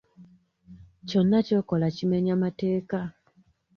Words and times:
Kyonna 1.07 1.39
ky'okola 1.47 1.87
kimenya 1.95 2.33
mateeka. 2.43 2.99